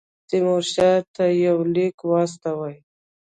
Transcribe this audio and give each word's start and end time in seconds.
تیمورشاه 0.29 0.93
ته 1.15 1.23
یو 1.45 1.57
لیک 1.73 1.97
واستوي. 2.09 2.75